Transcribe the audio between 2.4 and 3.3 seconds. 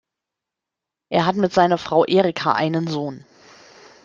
einen Sohn.